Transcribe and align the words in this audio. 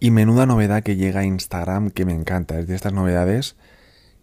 Y 0.00 0.10
menuda 0.10 0.46
novedad 0.46 0.82
que 0.82 0.96
llega 0.96 1.20
a 1.20 1.24
Instagram 1.24 1.90
que 1.90 2.04
me 2.04 2.14
encanta. 2.14 2.58
Es 2.58 2.66
de 2.66 2.74
estas 2.74 2.92
novedades 2.92 3.56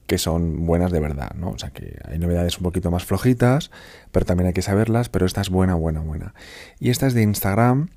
que 0.08 0.18
son 0.18 0.66
buenas 0.66 0.92
de 0.92 1.00
verdad, 1.00 1.32
¿no? 1.36 1.50
O 1.50 1.58
sea 1.58 1.72
que 1.72 2.00
hay 2.08 2.20
novedades 2.20 2.58
un 2.58 2.64
poquito 2.64 2.92
más 2.92 3.06
flojitas, 3.06 3.72
pero 4.12 4.26
también 4.26 4.48
hay 4.48 4.54
que 4.54 4.62
saberlas, 4.62 5.10
pero 5.10 5.26
esta 5.26 5.42
es 5.42 5.50
buena, 5.50 5.74
buena, 5.76 6.02
buena. 6.02 6.36
Y 6.80 6.92
esta 6.92 7.08
es 7.08 7.14
de 7.16 7.24
Instagram, 7.24 7.90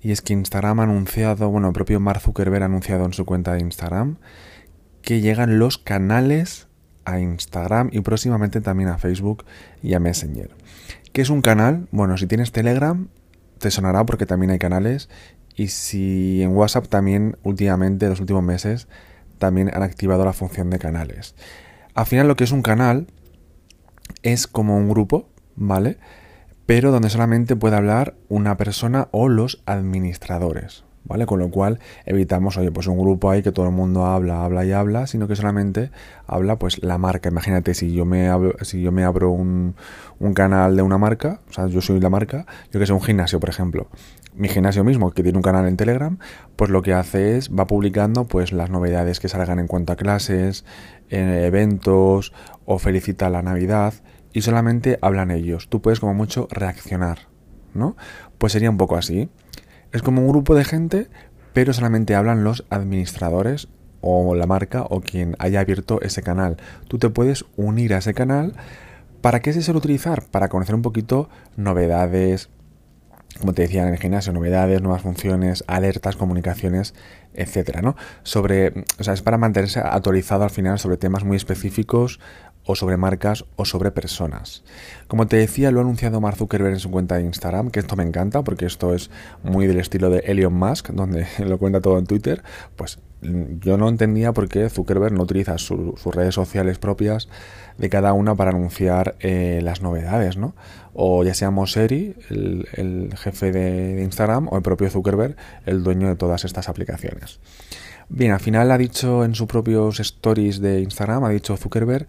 y 0.00 0.10
es 0.10 0.20
que 0.20 0.32
Instagram 0.32 0.80
ha 0.80 0.82
anunciado, 0.82 1.48
bueno, 1.50 1.68
el 1.68 1.72
propio 1.72 2.00
Mark 2.00 2.20
Zuckerberg 2.20 2.62
ha 2.62 2.66
anunciado 2.66 3.04
en 3.04 3.12
su 3.12 3.24
cuenta 3.24 3.52
de 3.54 3.60
Instagram 3.60 4.16
que 5.02 5.20
llegan 5.20 5.58
los 5.58 5.78
canales 5.78 6.66
a 7.04 7.20
Instagram 7.20 7.90
y 7.92 8.00
próximamente 8.00 8.60
también 8.60 8.88
a 8.88 8.98
Facebook 8.98 9.44
y 9.82 9.94
a 9.94 10.00
Messenger. 10.00 10.50
¿Qué 11.12 11.22
es 11.22 11.30
un 11.30 11.42
canal? 11.42 11.86
Bueno, 11.92 12.16
si 12.16 12.26
tienes 12.26 12.50
Telegram, 12.50 13.08
te 13.58 13.70
sonará 13.70 14.04
porque 14.04 14.26
también 14.26 14.50
hay 14.50 14.58
canales. 14.58 15.08
Y 15.54 15.68
si 15.68 16.42
en 16.42 16.56
WhatsApp 16.56 16.88
también 16.88 17.36
últimamente, 17.42 18.08
los 18.08 18.20
últimos 18.20 18.42
meses, 18.42 18.88
también 19.38 19.70
han 19.72 19.82
activado 19.82 20.24
la 20.24 20.32
función 20.32 20.70
de 20.70 20.78
canales. 20.78 21.34
Al 21.94 22.06
final 22.06 22.28
lo 22.28 22.36
que 22.36 22.44
es 22.44 22.52
un 22.52 22.62
canal 22.62 23.06
es 24.22 24.46
como 24.46 24.76
un 24.76 24.88
grupo, 24.88 25.28
¿vale? 25.54 25.98
Pero 26.66 26.90
donde 26.90 27.10
solamente 27.10 27.56
puede 27.56 27.76
hablar 27.76 28.16
una 28.28 28.56
persona 28.56 29.08
o 29.12 29.28
los 29.28 29.62
administradores. 29.66 30.84
¿Vale? 31.04 31.26
Con 31.26 31.38
lo 31.38 31.50
cual 31.50 31.78
evitamos, 32.06 32.56
oye, 32.56 32.70
pues 32.70 32.86
un 32.86 32.98
grupo 32.98 33.30
ahí 33.30 33.42
que 33.42 33.52
todo 33.52 33.66
el 33.66 33.72
mundo 33.72 34.06
habla, 34.06 34.44
habla 34.44 34.64
y 34.64 34.72
habla, 34.72 35.06
sino 35.06 35.28
que 35.28 35.36
solamente 35.36 35.90
habla 36.26 36.58
pues 36.58 36.82
la 36.82 36.98
marca. 36.98 37.28
Imagínate 37.28 37.74
si 37.74 37.92
yo 37.92 38.04
me 38.04 38.28
abro, 38.28 38.56
si 38.62 38.82
yo 38.82 38.92
me 38.92 39.04
abro 39.04 39.30
un, 39.30 39.76
un 40.18 40.34
canal 40.34 40.76
de 40.76 40.82
una 40.82 40.98
marca, 40.98 41.40
o 41.48 41.52
sea, 41.52 41.66
yo 41.66 41.80
soy 41.80 42.00
la 42.00 42.10
marca, 42.10 42.46
yo 42.72 42.80
que 42.80 42.86
sé, 42.86 42.92
un 42.92 43.02
gimnasio, 43.02 43.40
por 43.40 43.50
ejemplo. 43.50 43.88
Mi 44.34 44.48
gimnasio 44.48 44.82
mismo, 44.82 45.12
que 45.12 45.22
tiene 45.22 45.38
un 45.38 45.42
canal 45.42 45.68
en 45.68 45.76
Telegram, 45.76 46.18
pues 46.56 46.68
lo 46.68 46.82
que 46.82 46.92
hace 46.92 47.36
es, 47.36 47.50
va 47.50 47.68
publicando 47.68 48.24
pues 48.24 48.52
las 48.52 48.68
novedades 48.68 49.20
que 49.20 49.28
salgan 49.28 49.60
en 49.60 49.68
cuanto 49.68 49.92
a 49.92 49.96
clases, 49.96 50.64
eventos, 51.08 52.32
o 52.64 52.78
felicita 52.78 53.30
la 53.30 53.42
Navidad, 53.42 53.94
y 54.32 54.42
solamente 54.42 54.98
hablan 55.02 55.30
ellos. 55.30 55.68
Tú 55.68 55.80
puedes 55.80 56.00
como 56.00 56.14
mucho 56.14 56.48
reaccionar, 56.50 57.28
¿no? 57.74 57.96
Pues 58.38 58.52
sería 58.52 58.70
un 58.70 58.76
poco 58.76 58.96
así. 58.96 59.30
Es 59.94 60.02
como 60.02 60.22
un 60.22 60.28
grupo 60.28 60.56
de 60.56 60.64
gente, 60.64 61.06
pero 61.52 61.72
solamente 61.72 62.16
hablan 62.16 62.42
los 62.42 62.64
administradores 62.68 63.68
o 64.00 64.34
la 64.34 64.44
marca 64.44 64.82
o 64.82 65.00
quien 65.00 65.36
haya 65.38 65.60
abierto 65.60 66.00
ese 66.02 66.20
canal. 66.20 66.56
Tú 66.88 66.98
te 66.98 67.10
puedes 67.10 67.44
unir 67.56 67.94
a 67.94 67.98
ese 67.98 68.12
canal. 68.12 68.54
¿Para 69.20 69.38
qué 69.38 69.52
se 69.52 69.62
suele 69.62 69.78
utilizar? 69.78 70.24
Para 70.24 70.48
conocer 70.48 70.74
un 70.74 70.82
poquito 70.82 71.28
novedades, 71.56 72.50
como 73.38 73.52
te 73.52 73.62
decía 73.62 73.86
en 73.86 73.94
el 73.94 74.00
gimnasio, 74.00 74.32
novedades, 74.32 74.82
nuevas 74.82 75.02
funciones, 75.02 75.62
alertas, 75.68 76.16
comunicaciones, 76.16 76.92
etcétera, 77.32 77.80
¿no? 77.80 77.94
Sobre, 78.24 78.84
o 78.98 79.04
sea, 79.04 79.14
es 79.14 79.22
para 79.22 79.38
mantenerse 79.38 79.78
actualizado 79.78 80.42
al 80.42 80.50
final 80.50 80.80
sobre 80.80 80.96
temas 80.96 81.22
muy 81.22 81.36
específicos 81.36 82.18
o 82.64 82.74
sobre 82.74 82.96
marcas 82.96 83.44
o 83.56 83.64
sobre 83.64 83.90
personas. 83.90 84.64
Como 85.06 85.26
te 85.26 85.36
decía, 85.36 85.70
lo 85.70 85.80
ha 85.80 85.82
anunciado 85.82 86.20
Mark 86.20 86.36
Zuckerberg 86.36 86.74
en 86.74 86.80
su 86.80 86.90
cuenta 86.90 87.16
de 87.16 87.22
Instagram, 87.22 87.70
que 87.70 87.80
esto 87.80 87.96
me 87.96 88.04
encanta 88.04 88.42
porque 88.42 88.66
esto 88.66 88.94
es 88.94 89.10
muy 89.42 89.66
del 89.66 89.78
estilo 89.78 90.10
de 90.10 90.20
Elon 90.20 90.54
Musk, 90.54 90.90
donde 90.90 91.26
lo 91.38 91.58
cuenta 91.58 91.80
todo 91.80 91.98
en 91.98 92.06
Twitter. 92.06 92.42
Pues 92.76 92.98
mm, 93.22 93.60
yo 93.60 93.76
no 93.76 93.88
entendía 93.88 94.32
por 94.32 94.48
qué 94.48 94.68
Zuckerberg 94.70 95.12
no 95.14 95.22
utiliza 95.22 95.58
sus 95.58 96.04
redes 96.06 96.34
sociales 96.34 96.78
propias 96.78 97.28
de 97.78 97.88
cada 97.88 98.12
una 98.12 98.34
para 98.34 98.50
anunciar 98.50 99.16
eh, 99.20 99.60
las 99.62 99.82
novedades, 99.82 100.36
¿no? 100.36 100.54
O 100.92 101.24
ya 101.24 101.34
sea 101.34 101.50
Moseri, 101.50 102.14
el, 102.28 103.12
jefe 103.16 103.50
de 103.50 104.02
Instagram, 104.02 104.48
o 104.50 104.56
el 104.56 104.62
propio 104.62 104.88
Zuckerberg, 104.90 105.36
el 105.66 105.82
dueño 105.82 106.08
de 106.08 106.14
todas 106.14 106.44
estas 106.44 106.68
aplicaciones. 106.68 107.40
Bien, 108.08 108.32
al 108.32 108.40
final 108.40 108.70
ha 108.70 108.78
dicho 108.78 109.24
en 109.24 109.34
sus 109.34 109.48
propios 109.48 109.98
stories 109.98 110.60
de 110.60 110.80
Instagram, 110.82 111.24
ha 111.24 111.30
dicho 111.30 111.56
Zuckerberg 111.56 112.06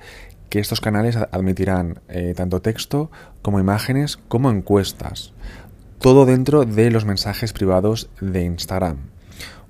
que 0.55 0.61
estos 0.61 0.79
canales 0.79 1.17
admitirán 1.17 1.99
eh, 2.07 2.33
tanto 2.33 2.61
texto 2.61 3.11
como 3.41 3.59
imágenes 3.59 4.16
como 4.29 4.49
encuestas. 4.49 5.33
Todo 5.99 6.25
dentro 6.25 6.63
de 6.63 6.91
los 6.91 7.03
mensajes 7.03 7.51
privados 7.51 8.09
de 8.21 8.43
Instagram. 8.43 8.99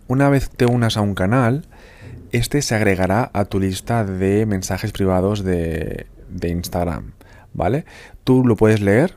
Una 0.07 0.29
vez 0.29 0.47
te 0.47 0.67
unas 0.67 0.95
a 0.95 1.01
un 1.01 1.15
canal, 1.15 1.65
este 2.31 2.61
se 2.61 2.75
agregará 2.75 3.31
a 3.33 3.45
tu 3.45 3.59
lista 3.59 4.05
de 4.05 4.45
mensajes 4.45 4.91
privados 4.91 5.43
de, 5.43 6.05
Instagram. 6.43 7.13
¿Vale? 7.55 7.85
Tú 8.23 8.45
lo 8.45 8.55
puedes 8.55 8.79
leer, 8.79 9.15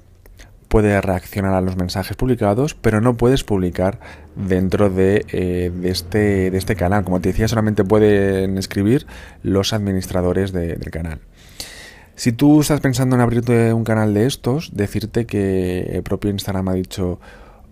puedes 0.69 1.05
reaccionar 1.05 1.53
a 1.53 1.61
los 1.61 1.77
mensajes 1.77 2.17
publicados, 2.17 2.73
pero 2.73 3.03
no 3.03 3.19
puedes 3.19 3.45
publicar 3.45 4.01
dentro 4.37 4.89
de, 4.89 5.27
eh, 5.33 5.71
este, 5.83 6.51
de 6.51 6.57
este, 6.57 6.77
canal. 6.77 7.05
Como 7.05 7.21
te 7.21 7.29
decía, 7.29 7.47
solamente 7.47 7.85
pueden 7.85 8.57
escribir 8.57 9.07
los 9.43 9.75
administradores 9.75 10.53
del 10.53 10.91
canal. 10.91 11.21
Si 12.19 12.33
tú 12.33 12.61
estás 12.61 12.81
pensando 12.81 13.15
en 13.15 13.23
abrirte 13.23 13.73
un 13.73 13.85
canal 13.85 14.13
de 14.13 14.27
estos, 14.27 14.73
decirte 14.75 15.25
que 15.25 15.83
el 15.83 16.03
propio 16.03 16.33
Instagram 16.33 16.69
ha 16.69 16.73
dicho 16.73 17.21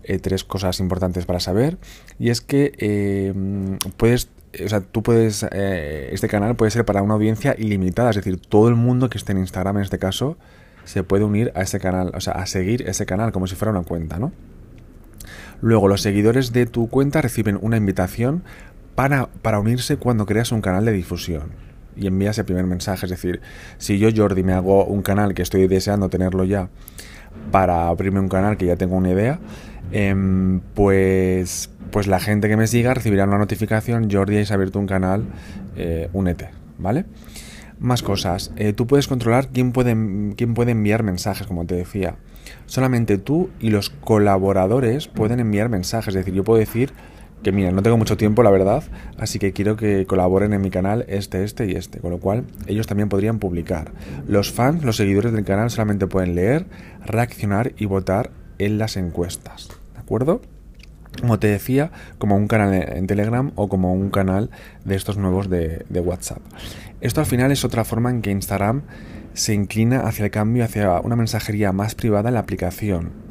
eh, 0.05 0.19
tres 0.19 0.45
cosas 0.45 0.79
importantes 0.79 1.25
para 1.25 1.41
saber. 1.41 1.77
Y 2.17 2.29
es 2.29 2.39
que 2.39 2.71
eh, 2.77 3.33
puedes 3.97 4.29
o 4.65 4.69
sea, 4.69 4.79
tú 4.79 5.03
puedes, 5.03 5.45
eh, 5.51 6.11
este 6.13 6.29
canal 6.29 6.55
puede 6.55 6.71
ser 6.71 6.85
para 6.85 7.01
una 7.01 7.15
audiencia 7.15 7.55
ilimitada, 7.57 8.11
es 8.11 8.15
decir, 8.15 8.39
todo 8.39 8.69
el 8.69 8.75
mundo 8.75 9.09
que 9.09 9.17
esté 9.17 9.33
en 9.33 9.39
Instagram 9.39 9.75
en 9.77 9.83
este 9.83 9.99
caso 9.99 10.37
se 10.85 11.03
puede 11.03 11.25
unir 11.25 11.51
a 11.53 11.63
ese 11.63 11.81
canal, 11.81 12.13
o 12.15 12.21
sea, 12.21 12.31
a 12.35 12.45
seguir 12.45 12.87
ese 12.87 13.05
canal 13.05 13.33
como 13.33 13.47
si 13.47 13.55
fuera 13.55 13.71
una 13.71 13.83
cuenta, 13.83 14.17
¿no? 14.17 14.31
Luego, 15.59 15.89
los 15.89 16.01
seguidores 16.01 16.53
de 16.53 16.67
tu 16.67 16.87
cuenta 16.87 17.21
reciben 17.21 17.59
una 17.61 17.75
invitación 17.75 18.45
para, 18.95 19.27
para 19.41 19.59
unirse 19.59 19.97
cuando 19.97 20.25
creas 20.25 20.53
un 20.53 20.61
canal 20.61 20.85
de 20.85 20.93
difusión 20.93 21.67
y 21.97 22.07
envías 22.07 22.37
el 22.37 22.45
primer 22.45 22.65
mensaje. 22.65 23.05
Es 23.05 23.09
decir, 23.09 23.41
si 23.77 23.99
yo, 23.99 24.09
Jordi, 24.15 24.43
me 24.43 24.53
hago 24.53 24.85
un 24.85 25.01
canal 25.01 25.33
que 25.33 25.41
estoy 25.41 25.67
deseando 25.67 26.09
tenerlo 26.09 26.43
ya 26.43 26.69
para 27.51 27.87
abrirme 27.87 28.19
un 28.19 28.29
canal 28.29 28.57
que 28.57 28.65
ya 28.65 28.75
tengo 28.75 28.95
una 28.95 29.09
idea, 29.09 29.39
em, 29.91 30.59
pues, 30.73 31.69
pues 31.91 32.07
la 32.07 32.19
gente 32.19 32.49
que 32.49 32.57
me 32.57 32.67
siga 32.67 32.93
recibirá 32.93 33.25
una 33.25 33.37
notificación, 33.37 34.09
Jordi, 34.11 34.37
has 34.37 34.51
abierto 34.51 34.79
un 34.79 34.87
canal, 34.87 35.25
eh, 35.75 36.09
únete, 36.13 36.49
¿vale? 36.77 37.05
Más 37.79 38.01
cosas. 38.01 38.51
Eh, 38.55 38.73
tú 38.73 38.87
puedes 38.87 39.07
controlar 39.07 39.49
quién 39.49 39.71
puede, 39.71 39.95
quién 40.35 40.53
puede 40.53 40.71
enviar 40.71 41.03
mensajes, 41.03 41.45
como 41.45 41.65
te 41.65 41.75
decía. 41.75 42.15
Solamente 42.65 43.17
tú 43.17 43.49
y 43.59 43.69
los 43.69 43.89
colaboradores 43.89 45.07
pueden 45.07 45.39
enviar 45.39 45.69
mensajes. 45.69 46.09
Es 46.09 46.25
decir, 46.25 46.33
yo 46.33 46.43
puedo 46.43 46.59
decir 46.59 46.91
que 47.43 47.51
mira, 47.51 47.71
no 47.71 47.83
tengo 47.83 47.97
mucho 47.97 48.17
tiempo, 48.17 48.43
la 48.43 48.49
verdad, 48.49 48.83
así 49.17 49.39
que 49.39 49.53
quiero 49.53 49.77
que 49.77 50.05
colaboren 50.05 50.53
en 50.53 50.61
mi 50.61 50.69
canal 50.69 51.05
este, 51.07 51.43
este 51.43 51.67
y 51.67 51.73
este, 51.73 51.99
con 51.99 52.11
lo 52.11 52.19
cual 52.19 52.45
ellos 52.67 52.87
también 52.87 53.09
podrían 53.09 53.39
publicar. 53.39 53.91
Los 54.27 54.51
fans, 54.51 54.83
los 54.83 54.97
seguidores 54.97 55.31
del 55.33 55.45
canal 55.45 55.69
solamente 55.69 56.07
pueden 56.07 56.35
leer, 56.35 56.65
reaccionar 57.05 57.73
y 57.77 57.85
votar 57.85 58.31
en 58.57 58.77
las 58.77 58.97
encuestas, 58.97 59.69
¿de 59.93 59.99
acuerdo? 59.99 60.41
Como 61.21 61.39
te 61.39 61.47
decía, 61.47 61.91
como 62.17 62.35
un 62.35 62.47
canal 62.47 62.73
en 62.73 63.07
Telegram 63.07 63.51
o 63.55 63.69
como 63.69 63.93
un 63.93 64.09
canal 64.09 64.49
de 64.85 64.95
estos 64.95 65.17
nuevos 65.17 65.49
de, 65.49 65.85
de 65.89 65.99
WhatsApp. 65.99 66.39
Esto 67.01 67.21
al 67.21 67.27
final 67.27 67.51
es 67.51 67.63
otra 67.63 67.85
forma 67.85 68.09
en 68.09 68.21
que 68.21 68.31
Instagram 68.31 68.83
se 69.33 69.53
inclina 69.53 70.01
hacia 70.01 70.25
el 70.25 70.31
cambio, 70.31 70.63
hacia 70.63 70.99
una 71.01 71.15
mensajería 71.15 71.71
más 71.71 71.95
privada 71.95 72.29
en 72.29 72.33
la 72.33 72.41
aplicación 72.41 73.26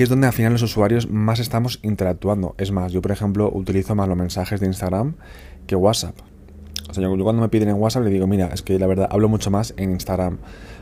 que 0.00 0.04
es 0.04 0.08
donde 0.08 0.28
al 0.28 0.32
final 0.32 0.54
los 0.54 0.62
usuarios 0.62 1.10
más 1.10 1.40
estamos 1.40 1.78
interactuando. 1.82 2.54
Es 2.56 2.72
más, 2.72 2.90
yo 2.90 3.02
por 3.02 3.12
ejemplo 3.12 3.50
utilizo 3.52 3.94
más 3.94 4.08
los 4.08 4.16
mensajes 4.16 4.58
de 4.58 4.66
Instagram 4.66 5.16
que 5.66 5.76
WhatsApp. 5.76 6.16
O 6.88 6.94
sea, 6.94 7.02
yo, 7.02 7.22
cuando 7.22 7.42
me 7.42 7.50
piden 7.50 7.68
en 7.68 7.74
WhatsApp 7.74 8.04
le 8.04 8.10
digo, 8.10 8.26
mira, 8.26 8.46
es 8.46 8.62
que 8.62 8.78
la 8.78 8.86
verdad 8.86 9.08
hablo 9.10 9.28
mucho 9.28 9.50
más 9.50 9.74
en 9.76 9.90
Instagram. 9.90 10.38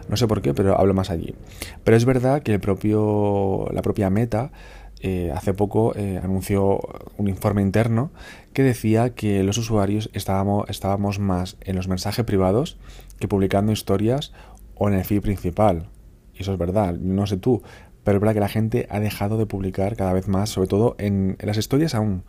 No 0.08 0.16
sé 0.16 0.28
por 0.28 0.40
qué, 0.40 0.54
pero 0.54 0.78
hablo 0.78 0.94
más 0.94 1.10
allí. 1.10 1.34
Pero 1.82 1.96
es 1.96 2.04
verdad 2.04 2.44
que 2.44 2.54
el 2.54 2.60
propio, 2.60 3.66
la 3.72 3.82
propia 3.82 4.08
Meta 4.08 4.52
eh, 5.00 5.32
hace 5.34 5.53
poco 5.53 5.97
eh, 5.97 6.21
anunció 6.22 6.78
un 7.16 7.26
informe 7.26 7.60
interno 7.60 8.12
que 8.53 8.62
decía 8.62 9.16
que 9.16 9.42
los 9.42 9.59
usuarios 9.59 10.10
estábamos, 10.12 10.71
estábamos 10.71 11.18
más 11.18 11.56
en 11.62 11.74
los 11.74 11.88
mensajes 11.88 12.24
privados 12.24 12.78
que 13.18 13.26
publicando 13.26 13.72
historias 13.72 14.32
o 14.76 14.86
en 14.88 14.94
el 14.94 15.04
feed 15.04 15.22
principal. 15.22 15.88
Y 16.34 16.42
eso 16.42 16.53
es 16.53 16.59
verdad, 16.59 16.94
no 16.94 17.26
sé 17.26 17.36
tú, 17.36 17.62
pero 18.09 18.16
es 18.16 18.21
verdad 18.22 18.33
que 18.33 18.41
la 18.41 18.49
gente 18.49 18.87
ha 18.89 19.01
dejado 19.01 19.37
de 19.37 19.45
publicar 19.45 19.95
cada 19.95 20.15
vez 20.15 20.28
más, 20.28 20.49
sobre 20.49 20.66
todo 20.66 20.97
en, 20.97 21.37
las 21.41 21.59
historias 21.59 21.95
aún, 21.95 22.22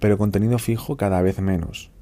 pero 0.00 0.18
contenido 0.18 0.58
fijo 0.58 0.96
cada 0.96 1.22
vez 1.22 1.40
menos. 1.40 1.92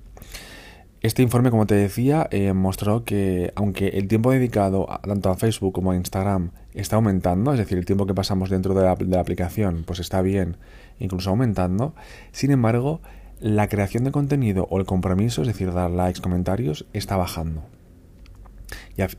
Este 1.02 1.20
informe, 1.20 1.50
como 1.50 1.66
te 1.66 1.74
decía, 1.74 2.26
eh, 2.30 2.54
mostró 2.54 3.04
que 3.04 3.52
aunque 3.54 3.88
el 3.88 4.08
tiempo 4.08 4.30
dedicado 4.30 4.88
tanto 5.02 5.28
a 5.28 5.36
Facebook 5.36 5.74
como 5.74 5.90
a 5.90 5.96
Instagram 5.96 6.52
está 6.72 6.96
aumentando, 6.96 7.52
es 7.52 7.58
decir, 7.58 7.76
el 7.76 7.84
tiempo 7.84 8.06
que 8.06 8.14
pasamos 8.14 8.48
dentro 8.48 8.72
de 8.72 8.82
la, 8.82 8.94
de 8.94 9.04
la, 9.04 9.20
aplicación 9.20 9.84
pues 9.86 10.00
está 10.00 10.22
bien, 10.22 10.56
incluso 10.98 11.28
aumentando, 11.28 11.94
sin 12.32 12.50
embargo, 12.50 13.02
la 13.40 13.68
creación 13.68 14.04
de 14.04 14.10
contenido 14.10 14.66
o 14.70 14.78
el 14.78 14.86
compromiso, 14.86 15.42
es 15.42 15.48
decir, 15.48 15.70
dar 15.74 15.90
likes, 15.90 16.22
comentarios, 16.22 16.86
está 16.94 17.18
bajando. 17.18 17.62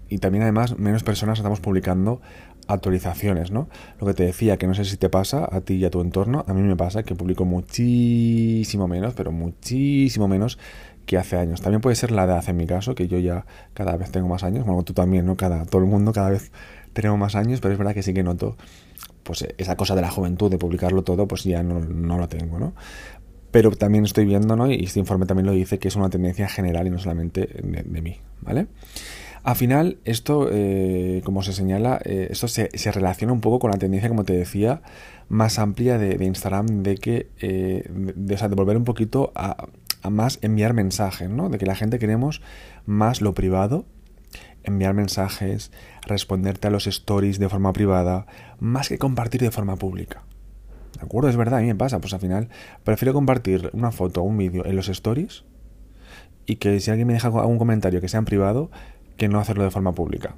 Y, 0.10 0.18
también 0.18 0.44
además 0.44 0.78
menos 0.78 1.04
personas 1.04 1.40
estamos 1.40 1.60
publicando 1.60 2.22
actualizaciones, 2.68 3.52
¿no? 3.52 3.70
Lo 4.00 4.08
que 4.08 4.14
te 4.14 4.24
decía, 4.24 4.58
que 4.58 4.68
no 4.68 4.74
sé 4.74 4.86
si 4.86 4.98
te 4.98 5.10
pasa 5.10 5.48
a 5.50 5.62
ti 5.62 5.76
y 5.76 5.86
a 5.86 5.90
tu 5.90 6.02
entorno, 6.02 6.46
a 6.48 6.54
mí 6.54 6.62
me 6.62 6.76
pasa 6.76 7.04
que 7.04 7.16
publico 7.16 7.46
muchísimo 7.46 8.88
menos, 8.88 9.14
pero 9.16 9.32
muchísimo 9.32 10.28
menos 10.28 10.60
que 11.06 11.18
hace 11.18 11.38
años. 11.38 11.62
También 11.62 11.82
puede 11.82 11.96
ser 11.96 12.12
la 12.12 12.26
edad 12.26 12.44
en 12.48 12.58
mi 12.58 12.68
caso, 12.68 12.94
que 12.94 13.08
yo 13.08 13.18
ya 13.18 13.46
cada 13.74 13.98
vez 13.98 14.12
tengo 14.12 14.28
más 14.28 14.44
años, 14.44 14.66
bueno, 14.66 14.84
tú 14.84 14.94
también, 14.94 15.26
¿no? 15.26 15.36
Cada, 15.38 15.66
todo 15.66 15.82
el 15.82 15.88
mundo 15.88 16.14
cada 16.14 16.30
vez 16.30 16.52
tenemos 16.94 17.18
más 17.18 17.36
años, 17.36 17.62
pero 17.62 17.72
es 17.74 17.78
verdad 17.78 17.94
que 17.94 18.04
sí 18.04 18.14
que 18.14 18.24
noto 18.24 18.58
pues 19.24 19.48
esa 19.58 19.76
cosa 19.76 19.96
de 19.96 20.02
la 20.02 20.10
juventud, 20.10 20.50
de 20.50 20.58
publicarlo 20.58 21.04
todo, 21.04 21.28
pues 21.28 21.44
ya 21.44 21.62
no, 21.62 21.80
no 21.80 22.18
lo 22.18 22.28
tengo, 22.28 22.60
¿no? 22.60 22.74
Pero 23.52 23.72
también 23.72 24.06
estoy 24.06 24.26
viendo, 24.26 24.56
¿no? 24.56 24.72
Y 24.72 24.84
este 24.84 25.00
informe 25.00 25.26
también 25.26 25.46
lo 25.46 25.52
dice, 25.52 25.80
que 25.80 25.88
es 25.88 25.96
una 25.96 26.10
tendencia 26.10 26.48
general 26.48 26.88
y 26.88 26.90
no 26.90 27.00
solamente 27.00 27.48
de, 27.62 28.02
mí, 28.02 28.18
¿vale? 28.42 28.68
Al 29.44 29.56
final, 29.56 29.98
esto, 30.06 30.50
eh, 30.52 31.22
como 31.24 31.44
se 31.44 31.54
señala, 31.54 32.00
eh, 32.04 32.28
esto 32.30 32.48
se, 32.48 32.70
se, 32.74 32.92
relaciona 32.92 33.34
un 33.34 33.42
poco 33.42 33.60
con 33.60 33.72
la 33.72 33.78
tendencia, 33.78 34.10
como 34.10 34.24
te 34.24 34.34
decía, 34.34 34.82
más 35.30 35.60
amplia 35.60 35.98
de, 35.98 36.24
Instagram, 36.24 36.84
de 36.84 36.96
que, 36.96 37.30
eh, 37.40 37.90
de, 37.90 38.36
o 38.36 38.38
sea, 38.38 38.50
de 38.50 38.56
volver 38.56 38.78
un 38.78 38.84
poquito 38.84 39.32
a, 39.36 39.68
a, 40.02 40.10
más 40.10 40.40
enviar 40.42 40.74
mensajes, 40.74 41.30
¿no? 41.30 41.50
De 41.50 41.58
que 41.58 41.66
la 41.66 41.76
gente 41.76 42.00
queremos 42.00 42.42
más 42.86 43.22
lo 43.22 43.34
privado, 43.34 43.86
enviar 44.64 44.94
mensajes, 44.94 45.72
responderte 46.06 46.68
a 46.68 46.72
los 46.72 46.88
stories 46.88 47.40
de 47.40 47.50
forma 47.50 47.72
privada, 47.74 48.28
más 48.60 48.90
que 48.90 48.98
compartir 48.98 49.42
de 49.42 49.52
forma 49.52 49.78
pública. 49.78 50.24
¿De 50.98 51.06
acuerdo? 51.06 51.30
Es 51.30 51.38
verdad, 51.38 51.60
a 51.60 51.62
mí 51.62 51.68
me 51.68 51.76
pasa. 51.76 52.00
Pues 52.00 52.14
al 52.14 52.20
final 52.20 52.50
prefiero 52.84 53.14
compartir 53.14 53.70
una 53.74 53.92
foto 53.92 54.22
o 54.22 54.24
un 54.24 54.38
vídeo 54.38 54.66
en 54.66 54.76
los 54.76 54.90
stories 54.90 55.46
y 56.46 56.56
que 56.56 56.80
si 56.80 56.90
alguien 56.90 57.08
me 57.08 57.14
deja 57.14 57.28
algún 57.28 57.58
comentario 57.58 58.02
que 58.02 58.08
sea 58.08 58.18
en 58.18 58.26
privado, 58.26 58.72
que 59.20 59.28
no 59.30 59.40
hacerlo 59.40 59.64
de 59.64 59.70
forma 59.70 59.94
pública 59.94 60.34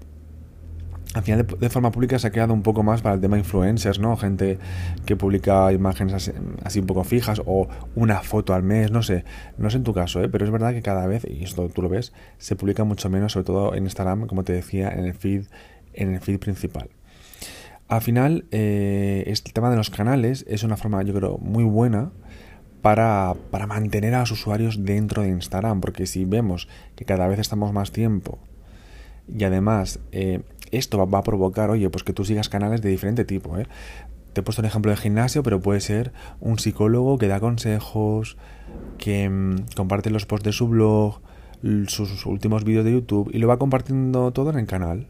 al 1.13 1.24
final 1.24 1.45
de, 1.45 1.69
forma 1.69 1.92
pública 1.92 2.19
se 2.19 2.28
ha 2.28 2.31
quedado 2.31 2.54
un 2.54 2.63
poco 2.63 2.83
más 2.83 3.01
para 3.01 3.16
el 3.16 3.22
tema 3.22 3.38
influencers, 3.38 4.00
¿no? 4.00 4.16
Gente 4.16 4.60
que 5.06 5.16
publica 5.16 5.72
imágenes 5.74 6.31
así, 6.63 6.80
un 6.80 6.88
poco 6.88 7.04
fijas 7.04 7.42
o 7.45 7.68
una 7.95 8.22
foto 8.22 8.54
al 8.54 8.63
mes, 8.63 8.92
no 8.92 9.04
sé, 9.04 9.25
no 9.57 9.69
sé 9.69 9.78
en 9.78 9.83
tu 9.83 9.94
caso, 9.94 10.22
¿eh? 10.22 10.30
pero 10.30 10.45
es 10.45 10.51
verdad 10.51 10.74
que 10.74 10.81
cada 10.81 11.06
vez, 11.07 11.25
y 11.30 11.44
esto 11.44 11.68
tú 11.69 11.81
lo 11.81 11.89
ves, 11.89 12.13
se 12.38 12.56
publica 12.56 12.83
mucho 12.83 13.10
menos, 13.10 13.33
sobre 13.33 13.45
todo 13.45 13.75
en 13.75 13.83
Instagram, 13.83 14.28
como 14.28 14.44
te 14.44 14.54
decía, 14.54 14.89
en 14.89 15.06
el 15.06 15.13
feed, 15.13 15.45
en 15.94 16.13
el 16.13 16.22
feed 16.22 16.39
principal. 16.39 16.89
Al 17.89 18.01
final, 18.01 18.45
eh, 18.51 19.25
este 19.27 19.51
tema 19.51 19.69
de 19.69 19.75
los 19.75 19.89
canales 19.89 20.45
es 20.48 20.63
una 20.63 20.77
forma, 20.77 21.04
yo 21.04 21.13
creo, 21.13 21.38
muy 21.39 21.66
buena 21.66 22.12
para, 22.81 23.36
para 23.51 23.68
mantener 23.68 24.16
a 24.16 24.22
los 24.22 24.31
usuarios 24.31 24.86
dentro 24.86 25.24
de 25.24 25.30
Instagram, 25.30 25.81
porque 25.81 26.06
si 26.06 26.24
vemos 26.24 26.69
que 26.95 27.04
cada 27.04 27.27
vez 27.27 27.39
estamos 27.39 27.74
más 27.74 27.92
tiempo 27.92 28.39
y 29.28 29.44
además 29.44 30.00
eh, 30.12 30.42
esto 30.72 31.06
va, 31.06 31.20
a 31.20 31.24
provocar, 31.24 31.70
oye, 31.70 31.90
pues 31.90 32.04
que 32.04 32.14
tú 32.14 32.26
sigas 32.26 32.50
canales 32.50 32.82
de 32.82 32.90
diferente 32.90 33.26
tipo. 33.26 33.58
¿eh? 33.58 33.68
Te 34.34 34.42
he 34.42 34.44
puesto 34.44 34.62
un 34.62 34.66
ejemplo 34.66 34.92
de 34.92 34.98
gimnasio, 34.98 35.44
pero 35.44 35.60
puede 35.60 35.82
ser 35.82 36.14
un 36.40 36.60
psicólogo 36.60 37.18
que 37.18 37.28
da 37.28 37.40
consejos, 37.40 38.38
que 38.98 39.30
mm, 39.30 39.66
comparte 39.76 40.10
los 40.10 40.26
posts 40.26 40.46
de 40.46 40.52
su 40.54 40.68
blog, 40.68 41.20
sus 41.88 42.26
últimos 42.26 42.64
vídeos 42.64 42.86
de 42.86 42.92
YouTube 42.92 43.30
y 43.34 43.38
lo 43.38 43.48
va 43.48 43.58
compartiendo 43.58 44.32
todo 44.32 44.50
en 44.50 44.60
el 44.60 44.66
canal. 44.66 45.08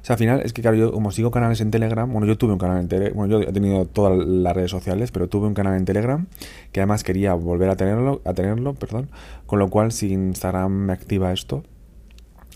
O 0.00 0.06
sea, 0.06 0.14
al 0.14 0.18
final 0.18 0.40
es 0.44 0.52
que, 0.52 0.60
claro, 0.60 0.76
yo 0.76 0.92
como 0.92 1.10
sigo 1.12 1.30
canales 1.30 1.62
en 1.62 1.70
Telegram, 1.70 2.10
bueno, 2.10 2.26
yo 2.26 2.36
tuve 2.36 2.52
un 2.52 2.58
canal 2.58 2.80
en 2.80 2.88
Telegram, 2.88 3.16
bueno, 3.16 3.40
yo 3.40 3.48
he 3.48 3.52
tenido 3.52 3.86
todas 3.86 4.18
las 4.26 4.54
redes 4.54 4.70
sociales, 4.70 5.10
pero 5.10 5.28
tuve 5.28 5.46
un 5.46 5.54
canal 5.54 5.76
en 5.76 5.86
Telegram 5.86 6.26
que 6.72 6.80
además 6.80 7.04
quería 7.04 7.32
volver 7.32 7.70
a 7.70 7.76
tenerlo, 7.76 8.20
a 8.26 8.34
tenerlo, 8.34 8.74
perdón, 8.74 9.08
con 9.46 9.58
lo 9.58 9.70
cual 9.70 9.92
si 9.92 10.12
Instagram 10.12 10.72
me 10.72 10.92
activa 10.92 11.32
esto, 11.32 11.62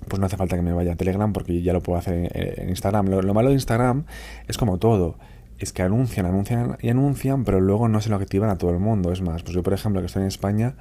pues 0.06 0.20
no 0.20 0.26
hace 0.26 0.36
falta 0.36 0.56
que 0.56 0.62
me 0.62 0.72
vaya 0.72 0.92
a 0.92 0.96
Telegram 0.96 1.32
porque 1.32 1.62
ya 1.62 1.72
lo 1.72 1.82
puedo 1.82 1.98
hacer 1.98 2.30
en, 2.32 2.68
Instagram. 2.68 3.08
Lo, 3.08 3.34
malo 3.34 3.48
de 3.48 3.54
Instagram 3.54 4.04
es 4.46 4.56
como 4.56 4.78
todo. 4.78 5.16
Es 5.58 5.72
que 5.72 5.82
anuncian, 5.82 6.26
anuncian 6.26 6.76
y 6.80 6.88
anuncian, 6.88 7.44
pero 7.44 7.60
luego 7.60 7.88
no 7.88 8.00
se 8.00 8.10
lo 8.10 8.16
activan 8.16 8.50
a 8.50 8.58
todo 8.58 8.70
el 8.70 8.78
mundo. 8.78 9.12
Es 9.12 9.22
más, 9.22 9.42
pues 9.42 9.54
yo 9.54 9.62
por 9.62 9.72
ejemplo 9.72 10.00
que 10.00 10.06
estoy 10.06 10.22
en 10.22 10.28
España 10.28 10.74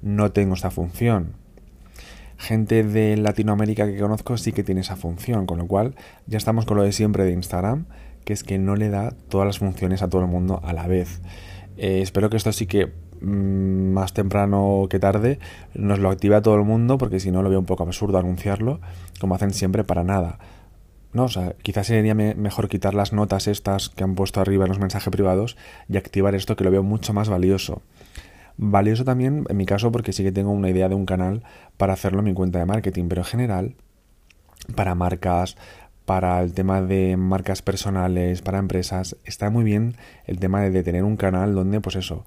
no 0.00 0.32
tengo 0.32 0.54
esta 0.54 0.70
función. 0.70 1.34
Gente 2.38 2.82
de 2.82 3.16
Latinoamérica 3.16 3.86
que 3.86 3.98
conozco 3.98 4.36
sí 4.36 4.52
que 4.52 4.64
tiene 4.64 4.80
esa 4.80 4.96
función, 4.96 5.46
con 5.46 5.58
lo 5.58 5.66
cual 5.66 5.94
ya 6.26 6.38
estamos 6.38 6.64
con 6.64 6.76
lo 6.76 6.82
de 6.82 6.92
siempre 6.92 7.24
de 7.24 7.32
Instagram, 7.32 7.86
que 8.24 8.32
es 8.32 8.42
que 8.42 8.58
no 8.58 8.74
le 8.74 8.88
da 8.88 9.12
todas 9.28 9.46
las 9.46 9.58
funciones 9.58 10.02
a 10.02 10.08
todo 10.08 10.22
el 10.22 10.28
mundo 10.28 10.60
a 10.64 10.72
la 10.72 10.86
vez. 10.86 11.20
Eh, 11.76 12.00
espero 12.00 12.30
que 12.30 12.36
esto 12.36 12.52
sí 12.52 12.66
que 12.66 12.92
más 13.22 14.12
temprano 14.12 14.86
que 14.90 14.98
tarde 14.98 15.38
nos 15.74 15.98
lo 15.98 16.10
activa 16.10 16.42
todo 16.42 16.56
el 16.56 16.64
mundo 16.64 16.98
porque 16.98 17.20
si 17.20 17.30
no 17.30 17.42
lo 17.42 17.50
veo 17.50 17.60
un 17.60 17.66
poco 17.66 17.84
absurdo 17.84 18.18
anunciarlo 18.18 18.80
como 19.20 19.34
hacen 19.34 19.52
siempre 19.52 19.84
para 19.84 20.04
nada. 20.04 20.38
No, 21.12 21.24
o 21.24 21.28
sea, 21.28 21.54
quizás 21.62 21.86
sería 21.86 22.14
mejor 22.14 22.68
quitar 22.68 22.94
las 22.94 23.12
notas 23.12 23.46
estas 23.46 23.90
que 23.90 24.02
han 24.02 24.14
puesto 24.14 24.40
arriba 24.40 24.64
en 24.64 24.70
los 24.70 24.78
mensajes 24.78 25.10
privados 25.10 25.56
y 25.88 25.98
activar 25.98 26.34
esto 26.34 26.56
que 26.56 26.64
lo 26.64 26.70
veo 26.70 26.82
mucho 26.82 27.12
más 27.12 27.28
valioso. 27.28 27.82
Valioso 28.56 29.04
también 29.04 29.44
en 29.48 29.56
mi 29.56 29.66
caso 29.66 29.92
porque 29.92 30.12
sí 30.12 30.22
que 30.22 30.32
tengo 30.32 30.50
una 30.50 30.70
idea 30.70 30.88
de 30.88 30.94
un 30.94 31.04
canal 31.04 31.42
para 31.76 31.92
hacerlo 31.92 32.20
en 32.20 32.26
mi 32.26 32.34
cuenta 32.34 32.58
de 32.58 32.66
marketing, 32.66 33.08
pero 33.08 33.20
en 33.22 33.26
general 33.26 33.74
para 34.74 34.94
marcas, 34.94 35.56
para 36.04 36.40
el 36.42 36.52
tema 36.54 36.80
de 36.82 37.16
marcas 37.16 37.62
personales, 37.62 38.42
para 38.42 38.58
empresas, 38.58 39.16
está 39.24 39.50
muy 39.50 39.64
bien 39.64 39.96
el 40.26 40.38
tema 40.38 40.62
de 40.62 40.82
tener 40.82 41.04
un 41.04 41.16
canal 41.16 41.54
donde, 41.54 41.80
pues 41.80 41.96
eso, 41.96 42.24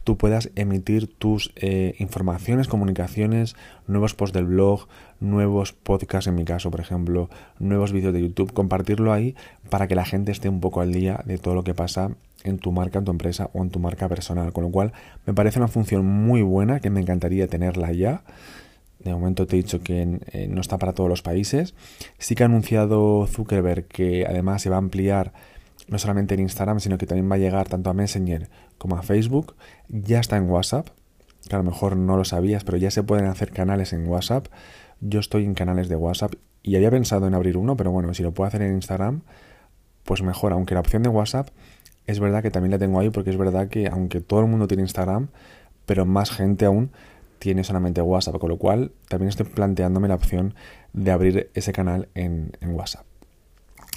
tú 0.00 0.16
puedas 0.16 0.50
emitir 0.56 1.06
tus 1.06 1.52
eh, 1.56 1.94
informaciones, 1.98 2.68
comunicaciones, 2.68 3.56
nuevos 3.86 4.14
posts 4.14 4.34
del 4.34 4.46
blog, 4.46 4.88
nuevos 5.20 5.72
podcasts 5.72 6.26
en 6.26 6.34
mi 6.34 6.44
caso, 6.44 6.70
por 6.70 6.80
ejemplo, 6.80 7.30
nuevos 7.58 7.92
vídeos 7.92 8.12
de 8.12 8.22
YouTube, 8.22 8.52
compartirlo 8.52 9.12
ahí 9.12 9.36
para 9.70 9.86
que 9.88 9.94
la 9.94 10.04
gente 10.04 10.32
esté 10.32 10.48
un 10.48 10.60
poco 10.60 10.80
al 10.80 10.92
día 10.92 11.22
de 11.24 11.38
todo 11.38 11.54
lo 11.54 11.64
que 11.64 11.74
pasa 11.74 12.10
en 12.44 12.58
tu 12.58 12.72
marca, 12.72 12.98
en 12.98 13.04
tu 13.04 13.12
empresa 13.12 13.50
o 13.52 13.62
en 13.62 13.70
tu 13.70 13.78
marca 13.78 14.08
personal. 14.08 14.52
Con 14.52 14.64
lo 14.64 14.70
cual 14.70 14.92
me 15.26 15.34
parece 15.34 15.58
una 15.58 15.68
función 15.68 16.04
muy 16.04 16.42
buena 16.42 16.80
que 16.80 16.90
me 16.90 17.00
encantaría 17.00 17.46
tenerla 17.46 17.92
ya. 17.92 18.24
De 18.98 19.12
momento 19.12 19.46
te 19.46 19.56
he 19.56 19.62
dicho 19.62 19.82
que 19.82 20.20
eh, 20.32 20.48
no 20.48 20.60
está 20.60 20.78
para 20.78 20.92
todos 20.92 21.10
los 21.10 21.22
países. 21.22 21.74
Sí 22.18 22.34
que 22.34 22.44
ha 22.44 22.46
anunciado 22.46 23.26
Zuckerberg 23.26 23.86
que 23.86 24.26
además 24.26 24.62
se 24.62 24.70
va 24.70 24.76
a 24.76 24.78
ampliar 24.78 25.32
no 25.88 25.98
solamente 25.98 26.34
en 26.34 26.40
Instagram, 26.40 26.80
sino 26.80 26.98
que 26.98 27.06
también 27.06 27.30
va 27.30 27.34
a 27.34 27.38
llegar 27.38 27.68
tanto 27.68 27.90
a 27.90 27.94
Messenger 27.94 28.48
como 28.82 28.96
a 28.96 29.02
Facebook. 29.02 29.54
Ya 29.88 30.18
está 30.18 30.36
en 30.36 30.50
WhatsApp, 30.50 30.88
que 31.48 31.54
a 31.54 31.58
lo 31.58 31.62
mejor 31.64 31.96
no 31.96 32.16
lo 32.16 32.24
sabías, 32.24 32.64
pero 32.64 32.78
ya 32.78 32.90
se 32.90 33.04
pueden 33.04 33.26
hacer 33.26 33.52
canales 33.52 33.92
en 33.92 34.08
WhatsApp. 34.08 34.48
Yo 35.00 35.20
estoy 35.20 35.44
en 35.44 35.54
canales 35.54 35.88
de 35.88 35.94
WhatsApp 35.94 36.34
y 36.64 36.74
había 36.74 36.90
pensado 36.90 37.28
en 37.28 37.34
abrir 37.34 37.56
uno, 37.56 37.76
pero 37.76 37.92
bueno, 37.92 38.12
si 38.12 38.24
lo 38.24 38.34
puedo 38.34 38.48
hacer 38.48 38.60
en 38.62 38.74
Instagram, 38.74 39.22
pues 40.02 40.22
mejor. 40.22 40.52
Aunque 40.52 40.74
la 40.74 40.80
opción 40.80 41.04
de 41.04 41.10
WhatsApp 41.10 41.50
es 42.08 42.18
verdad 42.18 42.42
que 42.42 42.50
también 42.50 42.72
la 42.72 42.78
tengo 42.78 42.98
ahí, 42.98 43.10
porque 43.10 43.30
es 43.30 43.36
verdad 43.36 43.68
que 43.68 43.86
aunque 43.86 44.20
todo 44.20 44.40
el 44.40 44.46
mundo 44.46 44.66
tiene 44.66 44.82
Instagram, 44.82 45.28
pero 45.86 46.04
más 46.04 46.32
gente 46.32 46.64
aún 46.64 46.90
tiene 47.38 47.62
solamente 47.62 48.02
WhatsApp, 48.02 48.38
con 48.38 48.50
lo 48.50 48.58
cual 48.58 48.90
también 49.08 49.28
estoy 49.28 49.46
planteándome 49.46 50.08
la 50.08 50.16
opción 50.16 50.54
de 50.92 51.12
abrir 51.12 51.50
ese 51.54 51.72
canal 51.72 52.08
en, 52.14 52.56
en 52.60 52.74
WhatsApp. 52.74 53.06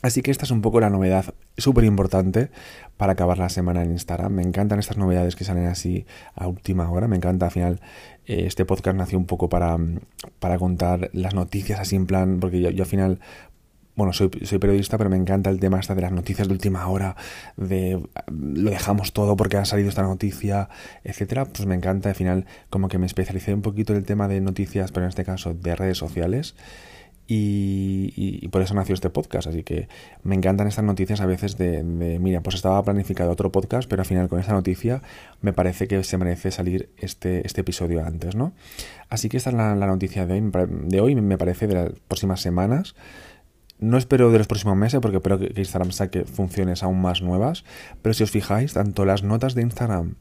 Así 0.01 0.21
que 0.21 0.29
esta 0.29 0.45
es 0.45 0.51
un 0.51 0.61
poco 0.61 0.79
la 0.79 0.89
novedad 0.89 1.33
súper 1.57 1.83
importante 1.83 2.49
para 2.97 3.13
acabar 3.13 3.37
la 3.37 3.49
semana 3.49 3.81
en 3.81 3.91
Instagram. 3.91 4.33
Me 4.33 4.43
encantan 4.43 4.77
estas 4.77 4.97
novedades 4.97 5.35
que 5.35 5.45
salen 5.45 5.65
así 5.65 6.05
a 6.35 6.47
última 6.47 6.89
hora. 6.91 7.07
Me 7.07 7.15
encanta 7.15 7.47
al 7.47 7.51
final. 7.51 7.81
Eh, 8.25 8.43
este 8.45 8.65
podcast 8.65 8.97
nació 8.97 9.17
un 9.17 9.25
poco 9.25 9.49
para, 9.49 9.77
para 10.39 10.59
contar 10.59 11.09
las 11.13 11.33
noticias 11.33 11.79
así 11.79 11.95
en 11.95 12.05
plan, 12.05 12.39
porque 12.39 12.61
yo, 12.61 12.69
al 12.69 12.85
final 12.85 13.19
bueno, 13.95 14.11
soy, 14.11 14.29
soy, 14.43 14.59
periodista, 14.59 14.97
pero 14.97 15.09
me 15.09 15.15
encanta 15.15 15.49
el 15.49 15.59
tema 15.59 15.79
hasta 15.79 15.95
de 15.95 16.01
las 16.01 16.11
noticias 16.11 16.49
de 16.49 16.53
última 16.53 16.85
hora, 16.87 17.15
de 17.55 18.03
lo 18.27 18.69
dejamos 18.69 19.13
todo 19.13 19.37
porque 19.37 19.55
ha 19.55 19.63
salido 19.63 19.87
esta 19.87 20.03
noticia, 20.03 20.67
etcétera. 21.05 21.45
Pues 21.45 21.65
me 21.65 21.75
encanta, 21.75 22.09
al 22.09 22.15
final, 22.15 22.45
como 22.69 22.89
que 22.89 22.97
me 22.97 23.05
especialicé 23.05 23.53
un 23.53 23.61
poquito 23.61 23.93
en 23.93 23.99
el 23.99 24.05
tema 24.05 24.27
de 24.27 24.41
noticias, 24.41 24.91
pero 24.91 25.05
en 25.05 25.09
este 25.09 25.23
caso 25.23 25.53
de 25.53 25.75
redes 25.75 25.97
sociales. 25.97 26.55
Y, 27.27 28.47
por 28.49 28.61
eso 28.61 28.73
nació 28.73 28.93
este 28.93 29.09
podcast. 29.09 29.47
Así 29.47 29.63
que 29.63 29.87
me 30.23 30.35
encantan 30.35 30.67
estas 30.67 30.85
noticias 30.85 31.21
a 31.21 31.25
veces 31.25 31.57
de, 31.57 31.83
mira, 31.83 32.41
pues 32.41 32.55
estaba 32.55 32.81
planificado 32.83 33.31
otro 33.31 33.51
podcast, 33.51 33.89
pero 33.89 34.01
al 34.01 34.05
final 34.05 34.29
con 34.29 34.39
esta 34.39 34.53
noticia 34.53 35.01
me 35.41 35.53
parece 35.53 35.87
que 35.87 36.03
se 36.03 36.17
merece 36.17 36.51
salir 36.51 36.89
este, 36.97 37.45
este 37.45 37.61
episodio 37.61 38.05
antes, 38.05 38.35
¿no? 38.35 38.53
Así 39.09 39.29
que 39.29 39.37
esta 39.37 39.49
es 39.49 39.55
la, 39.55 39.75
noticia 39.75 40.25
de 40.25 40.33
hoy, 40.33 40.51
de 40.85 41.01
hoy, 41.01 41.15
me 41.15 41.37
parece, 41.37 41.67
de 41.67 41.73
las 41.75 41.91
próximas 42.07 42.41
semanas. 42.41 42.95
No 43.77 43.97
espero 43.97 44.31
de 44.31 44.37
los 44.37 44.47
próximos 44.47 44.77
meses 44.77 45.01
porque 45.01 45.17
espero 45.17 45.37
que 45.37 45.51
Instagram 45.55 45.91
saque 45.91 46.23
funciones 46.23 46.81
aún 46.81 47.01
más 47.01 47.21
nuevas, 47.21 47.65
pero 48.01 48.13
si 48.13 48.23
os 48.23 48.31
fijáis, 48.31 48.73
tanto 48.73 49.03
las 49.03 49.23
notas 49.23 49.53
de 49.53 49.63
Instagram 49.63 50.15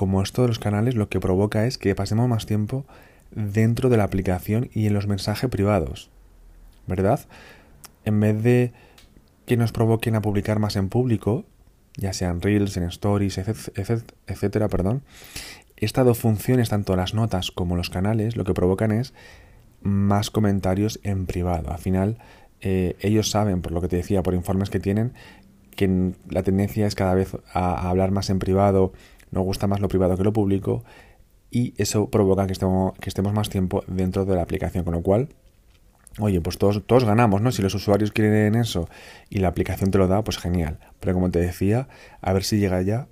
como 0.00 0.22
esto 0.22 0.40
de 0.40 0.48
los 0.48 0.58
canales 0.58 0.94
lo 0.94 1.10
que 1.10 1.20
provoca 1.20 1.66
es 1.66 1.76
que 1.76 1.94
pasemos 1.94 2.26
más 2.26 2.46
tiempo 2.46 2.86
dentro 3.32 3.90
de 3.90 3.98
la 3.98 4.04
aplicación 4.04 4.70
y 4.72 4.86
en 4.86 4.94
los 4.94 5.06
mensajes 5.06 5.50
privados. 5.50 6.10
¿Verdad? 6.90 7.20
En 8.04 8.20
vez 8.20 8.42
de 8.42 8.72
que 9.46 9.56
nos 9.56 9.72
provoquen 9.72 10.14
a 10.14 10.20
publicar 10.20 10.58
más 10.58 10.76
en 10.76 10.90
público, 10.90 11.46
ya 11.96 12.12
sean 12.12 12.42
reels, 12.42 12.76
en 12.76 12.84
stories, 12.84 13.38
etcétera, 13.38 14.68
perdón, 14.68 15.02
estas 15.76 16.04
dos 16.04 16.18
funciones, 16.18 16.68
tanto 16.68 16.94
las 16.94 17.14
notas 17.14 17.50
como 17.50 17.76
los 17.76 17.88
canales, 17.88 18.36
lo 18.36 18.44
que 18.44 18.54
provocan 18.54 18.92
es 18.92 19.14
más 19.82 20.30
comentarios 20.30 21.00
en 21.02 21.26
privado. 21.26 21.72
Al 21.72 21.78
final, 21.78 22.18
eh, 22.60 22.96
ellos 23.00 23.30
saben, 23.30 23.62
por 23.62 23.72
lo 23.72 23.80
que 23.80 23.88
te 23.88 23.96
decía, 23.96 24.22
por 24.22 24.34
informes 24.34 24.68
que 24.68 24.78
tienen, 24.78 25.14
que 25.74 26.12
la 26.28 26.42
tendencia 26.42 26.86
es 26.86 26.94
cada 26.94 27.14
vez 27.14 27.34
a, 27.52 27.88
hablar 27.88 28.10
más 28.10 28.28
en 28.28 28.38
privado, 28.38 28.92
nos 29.30 29.44
gusta 29.44 29.66
más 29.66 29.80
lo 29.80 29.88
privado 29.88 30.16
que 30.16 30.24
lo 30.24 30.32
público 30.32 30.84
y 31.50 31.74
eso 31.78 32.10
provoca 32.10 32.46
que 32.46 32.52
estemos, 32.52 32.92
que 32.98 33.08
estemos 33.08 33.32
más 33.32 33.48
tiempo 33.48 33.82
dentro 33.86 34.24
de 34.26 34.36
la 34.36 34.42
aplicación, 34.42 34.84
con 34.84 34.94
lo 34.94 35.02
cual 35.02 35.30
Oye, 36.18 36.40
pues 36.40 36.58
todos, 36.58 36.84
todos 36.86 37.04
ganamos, 37.04 37.40
¿no? 37.40 37.52
Si 37.52 37.62
los 37.62 37.74
usuarios 37.74 38.12
quieren 38.12 38.54
eso 38.56 38.88
y 39.28 39.38
la 39.38 39.48
aplicación 39.48 39.90
te 39.90 39.98
lo 39.98 40.08
da, 40.08 40.22
pues 40.24 40.38
genial. 40.38 40.78
Pero 40.98 41.14
como 41.14 41.30
te 41.30 41.38
decía, 41.38 41.88
a 42.20 42.32
ver 42.32 42.44
si 42.44 42.58
llega 42.58 42.82
ya 42.82 43.06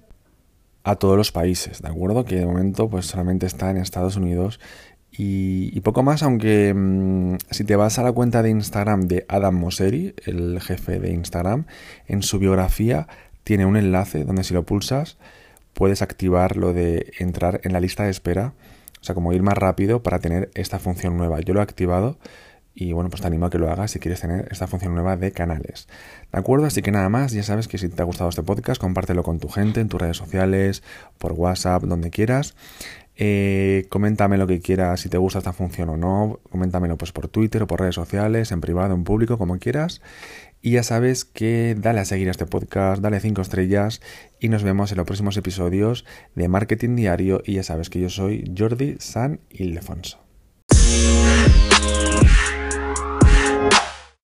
a 0.83 0.97
todos 0.97 1.17
los 1.17 1.33
países, 1.33 1.83
¿de 1.83 1.88
acuerdo? 1.88 2.25
Que 2.25 2.37
de 2.37 2.47
momento 2.47 2.88
pues 2.90 3.07
solamente 3.07 3.47
está 3.47 3.71
en 3.71 3.76
Estados 3.76 4.17
Unidos 4.17 4.59
y, 5.21 5.81
poco 5.81 6.05
más, 6.05 6.23
aunque 6.23 6.73
mm, 6.73 7.38
si 7.50 7.64
te 7.64 7.75
vas 7.75 7.99
a 7.99 8.05
la 8.05 8.12
cuenta 8.12 8.43
de 8.43 8.50
Instagram 8.50 9.09
de 9.09 9.26
Adam 9.28 9.57
Mosseri, 9.57 10.14
el 10.26 10.61
jefe 10.61 11.00
de 11.00 11.11
Instagram, 11.11 11.67
en 12.07 12.23
su 12.23 12.38
biografía 12.38 13.09
tiene 13.43 13.67
un 13.67 13.76
enlace 13.76 14.25
donde 14.25 14.45
si 14.45 14.55
lo 14.55 14.64
pulsas 14.64 15.19
puedes 15.73 16.02
activar 16.02 16.57
lo 16.57 16.73
de 16.73 17.12
entrar 17.19 17.61
en 17.64 17.73
la 17.73 17.81
lista 17.81 18.05
de 18.05 18.11
espera, 18.11 18.55
o 19.00 19.05
sea, 19.05 19.14
como 19.14 19.33
ir 19.33 19.43
más 19.43 19.59
rápido 19.59 20.02
para 20.05 20.21
tener 20.21 20.50
esta 20.55 20.78
función 20.78 21.17
nueva. 21.17 21.40
Yo 21.40 21.52
lo 21.52 21.61
he 21.61 21.62
activado 21.64 22.19
y 22.80 22.92
bueno, 22.92 23.11
pues 23.11 23.23
te 23.23 23.26
animo 23.26 23.47
a 23.47 23.50
que 23.50 23.58
lo 23.58 23.68
hagas 23.73 23.90
si 23.90 23.99
quieres 23.99 24.20
tener 24.20 24.47
esta 24.52 24.68
función 24.68 24.94
nueva 24.94 25.16
de 25.16 25.32
canales. 25.32 25.88
¿De 26.30 26.38
acuerdo? 26.38 26.66
Así 26.66 26.80
que 26.80 26.92
nada 26.92 27.08
más, 27.08 27.32
ya 27.32 27.42
sabes 27.42 27.66
que 27.66 27.76
si 27.76 27.88
te 27.88 28.00
ha 28.00 28.04
gustado 28.04 28.30
este 28.30 28.44
podcast, 28.44 28.80
compártelo 28.80 29.25
con 29.25 29.40
tu 29.40 29.49
gente, 29.49 29.80
en 29.80 29.88
tus 29.88 30.00
redes 30.00 30.16
sociales, 30.16 30.85
por 31.18 31.32
WhatsApp, 31.32 31.82
donde 31.82 32.11
quieras. 32.11 32.54
Eh, 33.16 33.87
coméntame 33.88 34.38
lo 34.38 34.47
que 34.47 34.61
quieras, 34.61 35.00
si 35.00 35.08
te 35.08 35.18
gusta 35.18 35.40
esta 35.40 35.52
función 35.52 35.88
o 35.88 35.97
no. 35.97 36.38
Coméntamelo 36.50 36.97
pues 36.97 37.11
por 37.11 37.26
Twitter 37.26 37.64
o 37.64 37.66
por 37.66 37.80
redes 37.80 37.97
sociales, 37.97 38.52
en 38.52 38.61
privado, 38.61 38.94
en 38.94 39.02
público, 39.02 39.38
como 39.38 39.58
quieras. 39.58 40.00
Y 40.62 40.73
ya 40.73 40.85
sabes 40.85 41.25
que 41.25 41.75
dale 41.76 41.99
a 41.99 42.04
seguir 42.04 42.28
a 42.28 42.30
este 42.30 42.47
podcast, 42.47 43.02
dale 43.02 43.18
5 43.18 43.42
estrellas 43.42 44.00
y 44.38 44.50
nos 44.50 44.62
vemos 44.62 44.92
en 44.92 44.99
los 44.99 45.06
próximos 45.06 45.37
episodios 45.37 46.04
de 46.37 46.47
Marketing 46.47 46.94
Diario. 46.94 47.42
Y 47.44 47.54
ya 47.54 47.64
sabes 47.64 47.90
que 47.90 47.99
yo 47.99 48.08
soy 48.08 48.54
Jordi 48.56 48.99
San 49.00 49.40
Ildefonso. 49.50 50.20